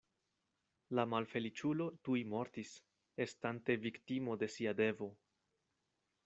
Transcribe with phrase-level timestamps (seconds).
[0.99, 2.71] La malfeliĉulo tuj mortis,
[3.27, 5.13] estante viktimo de sia devo.